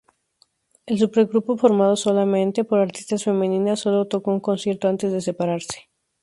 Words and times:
El 0.87 0.97
supergrupo 0.97 1.57
formado 1.57 1.95
solamente 1.95 2.63
por 2.63 2.79
artistas 2.79 3.23
femeninas 3.23 3.81
solo 3.81 4.07
tocó 4.07 4.31
un 4.31 4.39
concierto 4.39 4.87
antes 4.87 5.11
de 5.11 5.21
separarse. 5.21 5.91